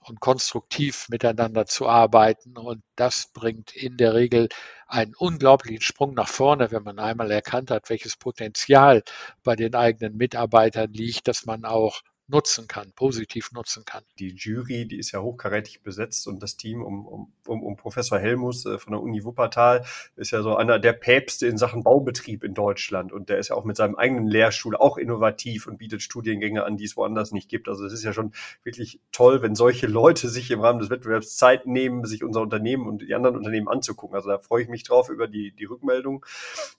[0.00, 2.56] und konstruktiv miteinander zu arbeiten.
[2.56, 4.48] Und das bringt in der Regel
[4.86, 9.02] einen unglaublichen Sprung nach vorne, wenn man einmal erkannt hat, welches Potenzial
[9.42, 14.02] bei den eigenen Mitarbeitern liegt, dass man auch nutzen kann, positiv nutzen kann.
[14.18, 18.64] Die Jury, die ist ja hochkarätig besetzt und das Team um, um, um, Professor Helmus
[18.64, 19.84] äh, von der Uni Wuppertal
[20.16, 23.56] ist ja so einer der Päpste in Sachen Baubetrieb in Deutschland und der ist ja
[23.56, 27.50] auch mit seinem eigenen Lehrstuhl auch innovativ und bietet Studiengänge an, die es woanders nicht
[27.50, 27.68] gibt.
[27.68, 28.32] Also es ist ja schon
[28.62, 32.86] wirklich toll, wenn solche Leute sich im Rahmen des Wettbewerbs Zeit nehmen, sich unser Unternehmen
[32.86, 34.16] und die anderen Unternehmen anzugucken.
[34.16, 36.24] Also da freue ich mich drauf über die, die Rückmeldung.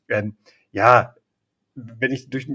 [0.08, 0.38] Ähm,
[0.72, 1.16] ja,
[1.76, 2.48] wenn ich durch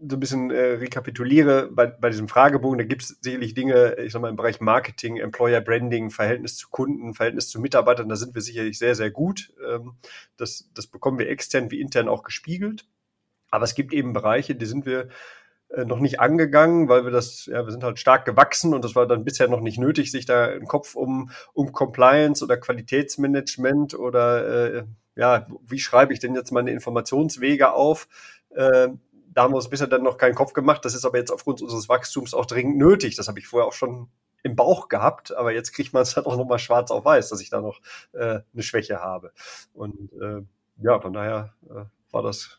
[0.00, 4.12] so ein bisschen äh, rekapituliere, bei, bei diesem Fragebogen, da gibt es sicherlich Dinge, ich
[4.12, 8.34] sag mal, im Bereich Marketing, Employer Branding, Verhältnis zu Kunden, Verhältnis zu Mitarbeitern, da sind
[8.34, 9.52] wir sicherlich sehr, sehr gut.
[9.66, 9.94] Ähm,
[10.36, 12.86] das, das bekommen wir extern wie intern auch gespiegelt.
[13.50, 15.08] Aber es gibt eben Bereiche, die sind wir
[15.70, 18.94] äh, noch nicht angegangen, weil wir das, ja, wir sind halt stark gewachsen und das
[18.94, 23.94] war dann bisher noch nicht nötig, sich da einen Kopf um, um Compliance oder Qualitätsmanagement
[23.94, 24.84] oder äh,
[25.16, 28.08] ja, wie schreibe ich denn jetzt meine Informationswege auf?
[28.50, 28.88] Äh,
[29.38, 30.84] da haben wir uns bisher dann noch keinen Kopf gemacht.
[30.84, 33.14] Das ist aber jetzt aufgrund unseres Wachstums auch dringend nötig.
[33.14, 34.08] Das habe ich vorher auch schon
[34.42, 37.40] im Bauch gehabt, aber jetzt kriegt man es halt auch nochmal schwarz auf weiß, dass
[37.40, 37.78] ich da noch
[38.14, 39.30] äh, eine Schwäche habe.
[39.74, 40.42] Und äh,
[40.82, 42.58] ja, von daher äh, war das,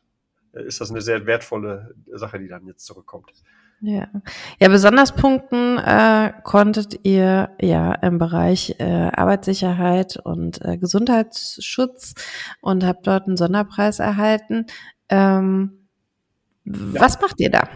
[0.53, 3.29] äh, ist das eine sehr wertvolle Sache, die dann jetzt zurückkommt.
[3.81, 4.07] Ja,
[4.59, 12.13] ja besonders punkten äh, konntet ihr ja im Bereich äh, Arbeitssicherheit und äh, Gesundheitsschutz
[12.61, 14.65] und habt dort einen Sonderpreis erhalten.
[15.09, 15.78] Ähm,
[16.69, 17.21] was ja.
[17.21, 17.67] macht ihr da?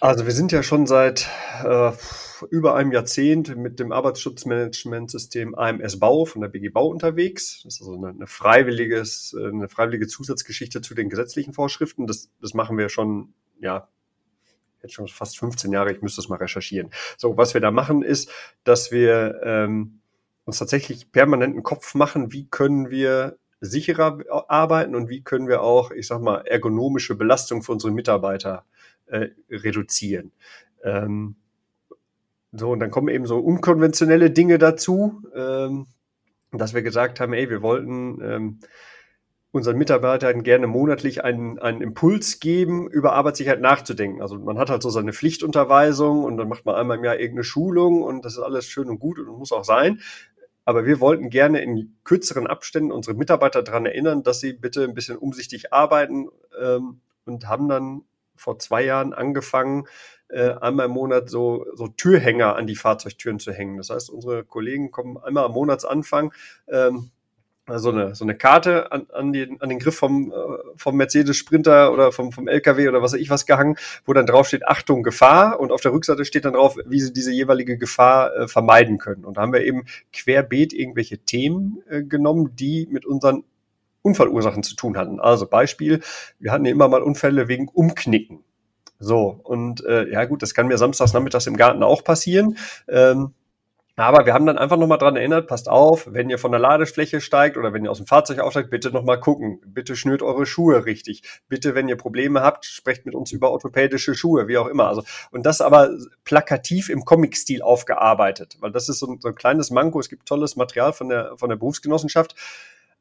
[0.00, 1.28] Also wir sind ja schon seit
[1.64, 1.92] äh,
[2.50, 7.62] über einem Jahrzehnt mit dem Arbeitsschutzmanagementsystem AMS Bau von der BG Bau unterwegs.
[7.62, 12.06] Das ist also eine, eine, freiwilliges, eine freiwillige Zusatzgeschichte zu den gesetzlichen Vorschriften.
[12.06, 13.88] Das, das machen wir schon, ja,
[14.82, 15.92] jetzt schon fast 15 Jahre.
[15.92, 16.90] Ich müsste es mal recherchieren.
[17.16, 18.30] So, was wir da machen ist,
[18.64, 20.00] dass wir ähm,
[20.44, 25.90] uns tatsächlich permanenten Kopf machen, wie können wir sicherer arbeiten und wie können wir auch,
[25.90, 28.64] ich sag mal, ergonomische Belastung für unsere Mitarbeiter
[29.06, 30.32] äh, reduzieren.
[30.82, 31.36] Ähm,
[32.52, 35.86] so, und dann kommen eben so unkonventionelle Dinge dazu, ähm,
[36.52, 38.60] dass wir gesagt haben, ey, wir wollten ähm,
[39.56, 44.22] unseren Mitarbeitern gerne monatlich einen, einen Impuls geben, über Arbeitssicherheit nachzudenken.
[44.22, 47.44] Also man hat halt so seine Pflichtunterweisung und dann macht man einmal im Jahr irgendeine
[47.44, 50.00] Schulung und das ist alles schön und gut und muss auch sein.
[50.66, 54.94] Aber wir wollten gerne in kürzeren Abständen unsere Mitarbeiter daran erinnern, dass sie bitte ein
[54.94, 56.28] bisschen umsichtig arbeiten
[56.60, 58.02] ähm, und haben dann
[58.34, 59.86] vor zwei Jahren angefangen,
[60.28, 63.76] äh, einmal im Monat so, so Türhänger an die Fahrzeugtüren zu hängen.
[63.76, 66.34] Das heißt, unsere Kollegen kommen einmal am Monatsanfang
[66.68, 67.12] ähm,
[67.68, 70.34] so eine, so eine Karte an, an, den, an den Griff vom, äh,
[70.76, 74.26] vom Mercedes Sprinter oder vom, vom LKW oder was weiß ich was gehangen, wo dann
[74.26, 77.76] drauf steht, Achtung, Gefahr und auf der Rückseite steht dann drauf, wie sie diese jeweilige
[77.76, 79.24] Gefahr äh, vermeiden können.
[79.24, 83.44] Und da haben wir eben querbeet irgendwelche Themen äh, genommen, die mit unseren
[84.02, 85.18] Unfallursachen zu tun hatten.
[85.18, 86.00] Also Beispiel,
[86.38, 88.44] wir hatten ja immer mal Unfälle wegen Umknicken.
[88.98, 92.56] So, und äh, ja gut, das kann mir samstags nachmittags im Garten auch passieren.
[92.88, 93.34] Ähm,
[94.04, 97.22] aber wir haben dann einfach nochmal dran erinnert, passt auf, wenn ihr von der Ladefläche
[97.22, 99.58] steigt oder wenn ihr aus dem Fahrzeug aufsteigt, bitte nochmal gucken.
[99.66, 101.22] Bitte schnürt eure Schuhe richtig.
[101.48, 104.88] Bitte, wenn ihr Probleme habt, sprecht mit uns über orthopädische Schuhe, wie auch immer.
[104.88, 109.34] Also, und das aber plakativ im Comic-Stil aufgearbeitet, weil das ist so ein, so ein
[109.34, 109.98] kleines Manko.
[109.98, 112.34] Es gibt tolles Material von der, von der Berufsgenossenschaft.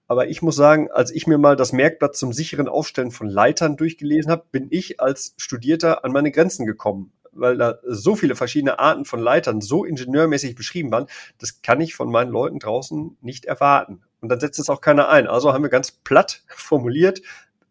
[0.08, 3.76] Aber ich muss sagen, als ich mir mal das Merkblatt zum sicheren Aufstellen von Leitern
[3.76, 8.80] durchgelesen habe, bin ich als Studierter an meine Grenzen gekommen weil da so viele verschiedene
[8.80, 13.46] Arten von Leitern so ingenieurmäßig beschrieben waren, das kann ich von meinen Leuten draußen nicht
[13.46, 14.02] erwarten.
[14.22, 15.28] Und dann setzt es auch keiner ein.
[15.28, 17.22] Also haben wir ganz platt formuliert,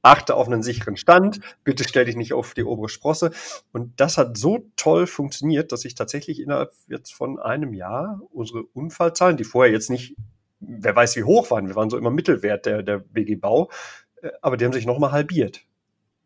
[0.03, 3.31] achte auf einen sicheren Stand, bitte stell dich nicht auf die obere Sprosse.
[3.73, 8.63] Und das hat so toll funktioniert, dass ich tatsächlich innerhalb jetzt von einem Jahr unsere
[8.63, 10.15] Unfallzahlen, die vorher jetzt nicht,
[10.61, 13.71] wer weiß wie hoch waren, wir waren so immer Mittelwert der, der BG Bau,
[14.21, 15.65] äh, aber die haben sich nochmal halbiert.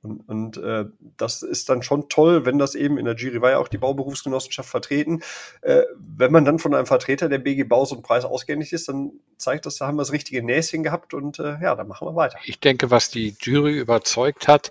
[0.01, 0.85] Und, und äh,
[1.17, 3.79] das ist dann schon toll, wenn das eben in der Jury war ja auch die
[3.79, 5.23] Bauberufsgenossenschaft vertreten.
[5.63, 8.89] Äh, wenn man dann von einem Vertreter der BG Bau so einen Preis ausgehändigt ist,
[8.89, 12.07] dann zeigt das, da haben wir das richtige Näschen gehabt und äh, ja, dann machen
[12.07, 12.39] wir weiter.
[12.45, 14.71] Ich denke, was die Jury überzeugt hat,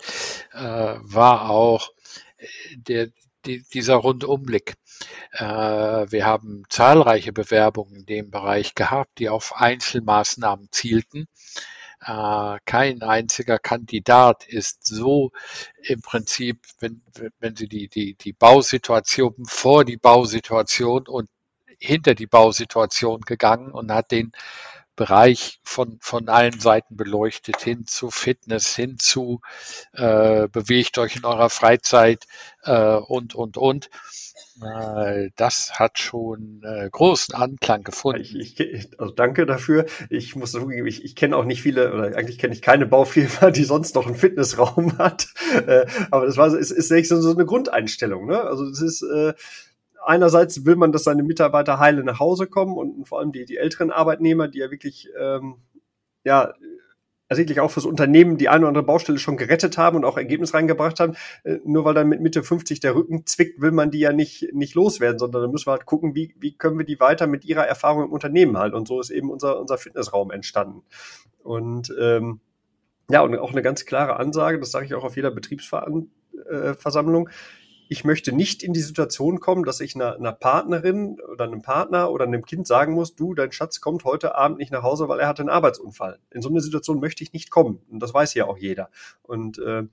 [0.54, 1.92] äh, war auch
[2.38, 2.46] äh,
[2.78, 3.08] der,
[3.46, 4.76] die, dieser Rundumblick.
[5.34, 11.28] Äh, wir haben zahlreiche Bewerbungen in dem Bereich gehabt, die auf Einzelmaßnahmen zielten.
[12.02, 15.32] Äh, kein einziger Kandidat ist so
[15.84, 17.02] im Prinzip, wenn,
[17.40, 21.30] wenn Sie die, die, die Bausituation vor die Bausituation und
[21.80, 24.32] hinter die Bausituation gegangen und hat den
[24.98, 29.40] Bereich von, von allen Seiten beleuchtet, hin zu Fitness, hin zu
[29.94, 32.26] äh, bewegt euch in eurer Freizeit
[32.64, 33.90] äh, und, und, und.
[34.62, 38.22] Äh, das hat schon äh, großen Anklang gefunden.
[38.22, 39.86] Ich, ich, also danke dafür.
[40.10, 43.52] Ich muss zugeben, ich, ich kenne auch nicht viele, oder eigentlich kenne ich keine Baufirma,
[43.52, 45.28] die sonst noch einen Fitnessraum hat.
[45.68, 48.26] Äh, aber das war, ist, ist so eine Grundeinstellung.
[48.26, 48.42] Ne?
[48.42, 49.34] Also es ist äh,
[50.08, 53.58] einerseits will man, dass seine Mitarbeiter heile nach Hause kommen und vor allem die, die
[53.58, 55.58] älteren Arbeitnehmer, die ja wirklich, ähm,
[56.24, 56.54] ja,
[57.30, 60.54] ersichtlich auch fürs Unternehmen die eine oder andere Baustelle schon gerettet haben und auch Ergebnis
[60.54, 61.17] reingebracht haben.
[61.43, 64.54] Äh, nur weil dann mit Mitte 50 der Rücken zwickt, will man die ja nicht,
[64.54, 67.43] nicht loswerden, sondern da müssen wir halt gucken, wie, wie können wir die weiter mit
[67.43, 68.78] ihrer Erfahrung im Unternehmen halten.
[68.78, 70.84] Und so ist eben unser, unser Fitnessraum entstanden.
[71.43, 72.39] Und ähm,
[73.10, 77.30] ja, und auch eine ganz klare Ansage, das sage ich auch auf jeder Betriebsversammlung,
[77.89, 82.12] ich möchte nicht in die Situation kommen, dass ich einer, einer, Partnerin oder einem Partner
[82.12, 85.19] oder einem Kind sagen muss, du, dein Schatz kommt heute Abend nicht nach Hause, weil
[85.19, 86.19] er hatte einen Arbeitsunfall.
[86.32, 87.80] In so eine Situation möchte ich nicht kommen.
[87.89, 88.89] Und das weiß ja auch jeder.
[89.23, 89.84] Und äh,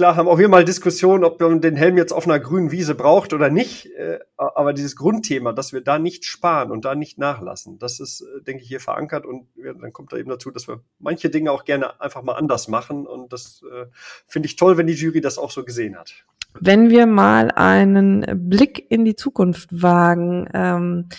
[0.00, 2.94] klar haben auch wir mal Diskussionen, ob man den Helm jetzt auf einer grünen Wiese
[2.94, 3.84] braucht oder nicht.
[3.96, 8.22] Äh, aber dieses Grundthema, dass wir da nicht sparen und da nicht nachlassen, das ist,
[8.22, 9.26] äh, denke ich, hier verankert.
[9.26, 12.66] Und dann kommt da eben dazu, dass wir manche Dinge auch gerne einfach mal anders
[12.66, 13.06] machen.
[13.06, 13.88] Und das äh,
[14.26, 16.14] finde ich toll, wenn die Jury das auch so gesehen hat.
[16.58, 21.10] Wenn wir mal einen Blick in die Zukunft wagen, ähm,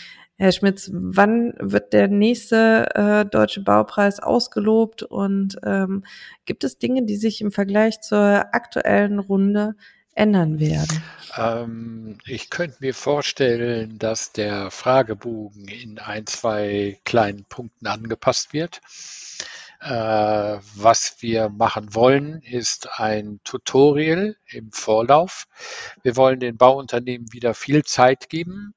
[0.41, 6.03] Herr Schmitz, wann wird der nächste äh, deutsche Baupreis ausgelobt und ähm,
[6.45, 9.75] gibt es Dinge, die sich im Vergleich zur aktuellen Runde
[10.15, 11.03] ändern werden?
[11.37, 18.81] Ähm, ich könnte mir vorstellen, dass der Fragebogen in ein, zwei kleinen Punkten angepasst wird.
[19.79, 25.45] Äh, was wir machen wollen, ist ein Tutorial im Vorlauf.
[26.01, 28.73] Wir wollen den Bauunternehmen wieder viel Zeit geben,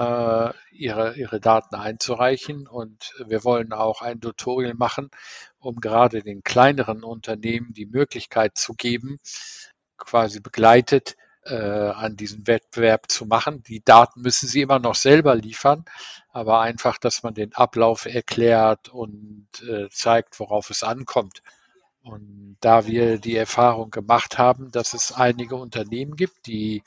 [0.00, 5.10] äh, ihre, ihre Daten einzureichen und wir wollen auch ein Tutorial machen,
[5.58, 9.18] um gerade den kleineren Unternehmen die Möglichkeit zu geben,
[9.98, 13.62] quasi begleitet äh, an diesem Wettbewerb zu machen.
[13.64, 15.84] Die Daten müssen sie immer noch selber liefern,
[16.30, 21.42] aber einfach, dass man den Ablauf erklärt und äh, zeigt, worauf es ankommt.
[22.02, 26.82] Und da wir die Erfahrung gemacht haben, dass es einige Unternehmen gibt, die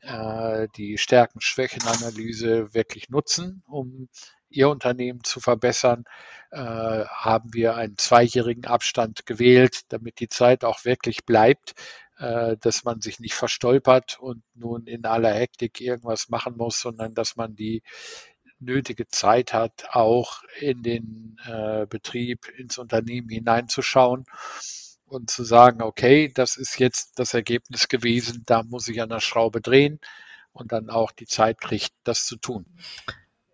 [0.00, 4.08] äh, die Stärken-Schwächen-Analyse wirklich nutzen, um
[4.48, 6.04] ihr Unternehmen zu verbessern,
[6.50, 11.74] äh, haben wir einen zweijährigen Abstand gewählt, damit die Zeit auch wirklich bleibt,
[12.18, 17.14] äh, dass man sich nicht verstolpert und nun in aller Hektik irgendwas machen muss, sondern
[17.14, 17.82] dass man die
[18.58, 24.24] nötige Zeit hat, auch in den äh, Betrieb, ins Unternehmen hineinzuschauen
[25.06, 29.20] und zu sagen, okay, das ist jetzt das Ergebnis gewesen, da muss ich an der
[29.20, 30.00] Schraube drehen
[30.52, 32.66] und dann auch die Zeit kriegt, das zu tun.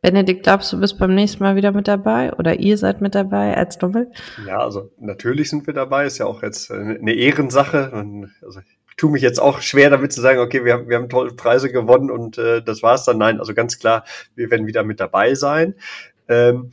[0.03, 3.57] Benedikt, glaubst du, bist beim nächsten Mal wieder mit dabei oder ihr seid mit dabei
[3.57, 4.11] als Doppel?
[4.45, 7.93] Ja, also natürlich sind wir dabei, ist ja auch jetzt eine Ehrensache.
[7.93, 10.97] Und also ich tue mich jetzt auch schwer damit zu sagen, okay, wir haben, wir
[10.97, 13.19] haben tolle Preise gewonnen und äh, das war's dann.
[13.19, 15.75] Nein, also ganz klar, wir werden wieder mit dabei sein.
[16.29, 16.73] Ähm,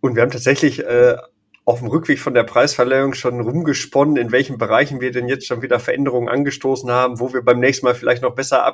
[0.00, 1.16] und wir haben tatsächlich äh,
[1.66, 5.62] auf dem Rückweg von der Preisverleihung schon rumgesponnen, in welchen Bereichen wir denn jetzt schon
[5.62, 8.64] wieder Veränderungen angestoßen haben, wo wir beim nächsten Mal vielleicht noch besser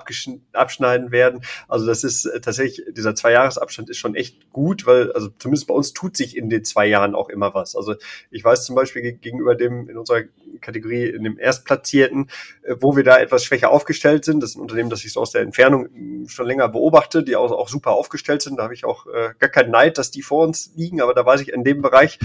[0.52, 1.42] abschneiden werden.
[1.68, 5.74] Also das ist äh, tatsächlich, dieser Zwei-Jahres-Abstand ist schon echt gut, weil, also zumindest bei
[5.74, 7.76] uns tut sich in den zwei Jahren auch immer was.
[7.76, 7.94] Also
[8.30, 10.24] ich weiß zum Beispiel gegenüber dem in unserer
[10.60, 12.28] Kategorie, in dem Erstplatzierten,
[12.62, 14.42] äh, wo wir da etwas schwächer aufgestellt sind.
[14.42, 17.36] Das ist ein Unternehmen, das ich so aus der Entfernung hm, schon länger beobachte, die
[17.36, 18.58] auch, auch super aufgestellt sind.
[18.58, 21.24] Da habe ich auch äh, gar keinen Neid, dass die vor uns liegen, aber da
[21.24, 22.18] weiß ich in dem Bereich,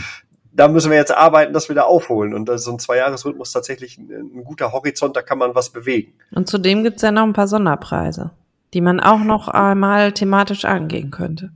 [0.57, 2.33] da müssen wir jetzt arbeiten, dass wir da aufholen.
[2.33, 6.13] Und ist so ein Zweijahresrhythmus tatsächlich ein, ein, guter Horizont, da kann man was bewegen.
[6.31, 8.31] Und zudem gibt's ja noch ein paar Sonderpreise,
[8.73, 11.51] die man auch noch einmal thematisch angehen könnte.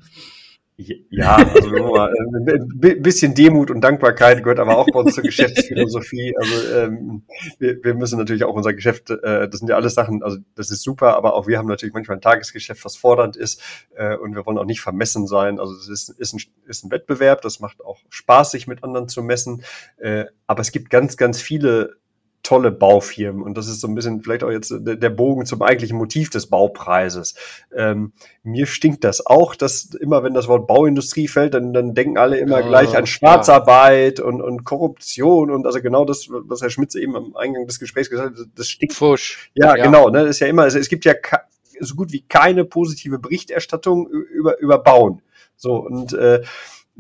[1.10, 2.70] Ja, also ein
[3.02, 6.36] bisschen Demut und Dankbarkeit gehört aber auch bei uns zur Geschäftsphilosophie.
[6.38, 7.24] Also ähm,
[7.60, 10.72] wir, wir müssen natürlich auch unser Geschäft, äh, das sind ja alles Sachen, also das
[10.72, 13.62] ist super, aber auch wir haben natürlich manchmal ein Tagesgeschäft, was fordernd ist
[13.96, 15.60] äh, und wir wollen auch nicht vermessen sein.
[15.60, 19.08] Also es ist, ist, ein, ist ein Wettbewerb, das macht auch Spaß, sich mit anderen
[19.08, 19.64] zu messen,
[19.98, 22.02] äh, aber es gibt ganz, ganz viele
[22.44, 25.98] tolle Baufirmen und das ist so ein bisschen vielleicht auch jetzt der Bogen zum eigentlichen
[25.98, 27.36] Motiv des Baupreises.
[27.76, 32.18] Ähm, mir stinkt das auch, dass immer wenn das Wort Bauindustrie fällt, dann, dann denken
[32.18, 34.26] alle immer oh, gleich an Schwarzarbeit ja.
[34.26, 38.10] und, und Korruption und also genau das, was Herr Schmitz eben am Eingang des Gesprächs
[38.10, 38.96] gesagt hat, das stinkt.
[38.96, 39.52] Fusch.
[39.54, 39.86] Ja, ja.
[39.86, 40.10] genau.
[40.10, 41.14] Ne, das ist ja immer, also es gibt ja
[41.80, 45.22] so gut wie keine positive Berichterstattung über, über Bauen.
[45.56, 46.42] So und äh,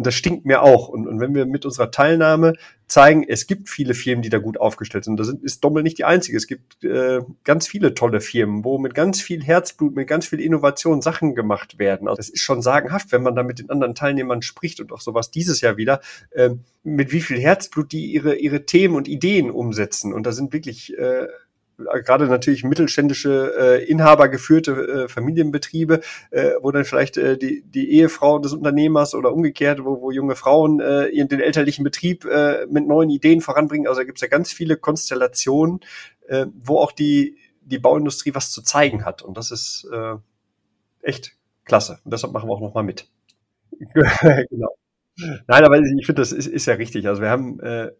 [0.01, 0.87] und das stinkt mir auch.
[0.87, 2.53] Und, und wenn wir mit unserer Teilnahme
[2.87, 5.19] zeigen, es gibt viele Firmen, die da gut aufgestellt sind.
[5.19, 6.37] Da sind, ist Dommel nicht die einzige.
[6.37, 10.39] Es gibt äh, ganz viele tolle Firmen, wo mit ganz viel Herzblut, mit ganz viel
[10.39, 12.07] Innovation Sachen gemacht werden.
[12.07, 15.01] Also es ist schon sagenhaft, wenn man da mit den anderen Teilnehmern spricht und auch
[15.01, 16.01] sowas dieses Jahr wieder,
[16.31, 16.49] äh,
[16.83, 20.13] mit wie viel Herzblut die ihre, ihre Themen und Ideen umsetzen.
[20.13, 21.27] Und da sind wirklich äh,
[22.03, 26.01] gerade natürlich mittelständische, äh, inhabergeführte äh, Familienbetriebe,
[26.31, 30.35] äh, wo dann vielleicht äh, die, die Ehefrau des Unternehmers oder umgekehrt, wo, wo junge
[30.35, 33.87] Frauen äh, ihren den elterlichen Betrieb äh, mit neuen Ideen voranbringen.
[33.87, 35.81] Also da gibt es ja ganz viele Konstellationen,
[36.27, 39.21] äh, wo auch die, die Bauindustrie was zu zeigen hat.
[39.21, 40.15] Und das ist äh,
[41.01, 41.33] echt
[41.65, 41.99] klasse.
[42.03, 43.07] Und deshalb machen wir auch nochmal mit.
[44.49, 44.75] genau.
[45.47, 47.07] Nein, aber ich finde, das ist, ist ja richtig.
[47.07, 47.91] Also wir haben äh,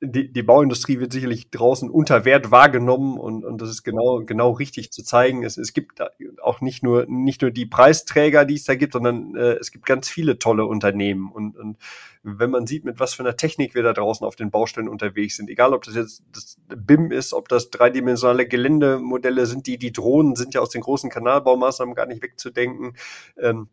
[0.00, 4.50] die, die Bauindustrie wird sicherlich draußen unter Wert wahrgenommen und, und das ist genau, genau
[4.50, 5.42] richtig zu zeigen.
[5.42, 6.02] Es, es gibt
[6.42, 9.86] auch nicht nur, nicht nur die Preisträger, die es da gibt, sondern äh, es gibt
[9.86, 11.32] ganz viele tolle Unternehmen.
[11.32, 11.78] Und, und
[12.22, 15.36] wenn man sieht, mit was für einer Technik wir da draußen auf den Baustellen unterwegs
[15.36, 19.92] sind, egal ob das jetzt das BIM ist, ob das dreidimensionale Geländemodelle sind, die, die
[19.92, 22.96] Drohnen sind ja aus den großen Kanalbaumaßnahmen gar nicht wegzudenken.
[23.40, 23.68] Ähm,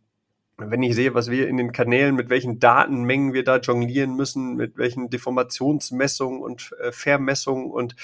[0.57, 4.55] wenn ich sehe, was wir in den Kanälen, mit welchen Datenmengen wir da jonglieren müssen,
[4.55, 7.95] mit welchen Deformationsmessungen und äh, Vermessungen und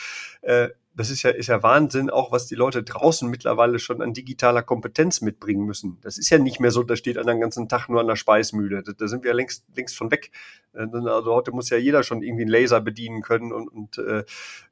[0.41, 0.69] äh,
[0.99, 4.63] das ist ja, ist ja Wahnsinn, auch was die Leute draußen mittlerweile schon an digitaler
[4.63, 5.97] Kompetenz mitbringen müssen.
[6.01, 8.17] Das ist ja nicht mehr so, da steht an den ganzen Tag nur an der
[8.17, 8.83] Speismühle.
[8.83, 10.31] Da, da sind wir ja längst, längst von weg.
[10.73, 14.25] Äh, also heute muss ja jeder schon irgendwie einen Laser bedienen können und, und äh,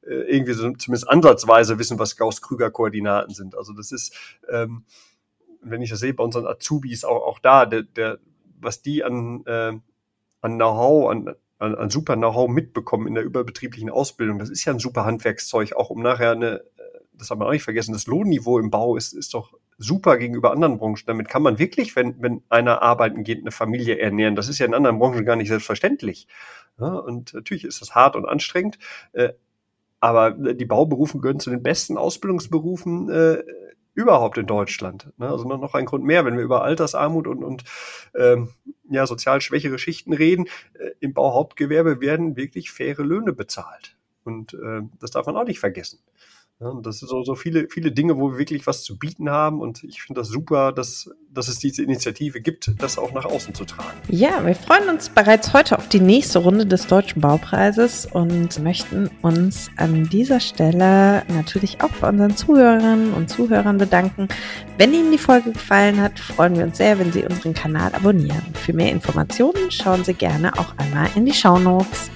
[0.06, 3.56] äh irgendwie so zumindest ansatzweise wissen, was Gauss-Krüger-Koordinaten sind.
[3.56, 4.14] Also das ist,
[4.50, 4.84] ähm,
[5.62, 8.18] wenn ich das sehe bei unseren Azubis, auch, auch da, der, der,
[8.60, 9.72] was die an, äh,
[10.40, 14.72] an Know-how, an, an, an super Know-how mitbekommen in der überbetrieblichen Ausbildung, das ist ja
[14.72, 16.62] ein super Handwerkszeug, auch um nachher eine,
[17.18, 20.52] das haben wir auch nicht vergessen, das Lohnniveau im Bau ist, ist doch super gegenüber
[20.52, 21.04] anderen Branchen.
[21.06, 24.34] Damit kann man wirklich, wenn, wenn einer arbeiten geht, eine Familie ernähren.
[24.34, 26.26] Das ist ja in anderen Branchen gar nicht selbstverständlich.
[26.78, 28.78] Ja, und natürlich ist das hart und anstrengend.
[29.12, 29.30] Äh,
[30.00, 33.42] aber die Bauberufe gehören zu den besten Ausbildungsberufen äh,
[33.98, 35.12] überhaupt in Deutschland.
[35.16, 35.28] Ne?
[35.28, 37.64] Also noch ein Grund mehr, wenn wir über Altersarmut und, und
[38.14, 38.50] ähm,
[38.88, 43.96] ja, sozial schwächere Schichten reden, äh, im Bauhauptgewerbe werden wirklich faire Löhne bezahlt.
[44.22, 45.98] Und äh, das darf man auch nicht vergessen.
[46.60, 49.30] Ja, und das sind so, so viele, viele Dinge, wo wir wirklich was zu bieten
[49.30, 49.60] haben.
[49.60, 53.54] Und ich finde das super, dass, dass es diese Initiative gibt, das auch nach außen
[53.54, 53.96] zu tragen.
[54.08, 59.08] Ja, wir freuen uns bereits heute auf die nächste Runde des Deutschen Baupreises und möchten
[59.22, 64.26] uns an dieser Stelle natürlich auch bei unseren Zuhörerinnen und Zuhörern bedanken.
[64.78, 68.42] Wenn Ihnen die Folge gefallen hat, freuen wir uns sehr, wenn Sie unseren Kanal abonnieren.
[68.54, 72.10] Für mehr Informationen schauen Sie gerne auch einmal in die Show Notes.